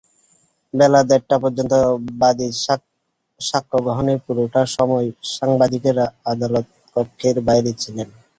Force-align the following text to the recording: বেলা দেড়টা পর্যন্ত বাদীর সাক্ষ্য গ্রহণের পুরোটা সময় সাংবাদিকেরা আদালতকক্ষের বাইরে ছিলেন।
বেলা 0.73 1.01
দেড়টা 1.09 1.35
পর্যন্ত 1.43 1.73
বাদীর 2.21 2.53
সাক্ষ্য 3.41 3.77
গ্রহণের 3.79 4.19
পুরোটা 4.25 4.61
সময় 4.75 5.07
সাংবাদিকেরা 5.35 6.03
আদালতকক্ষের 6.31 7.35
বাইরে 7.47 7.71
ছিলেন। 7.81 8.07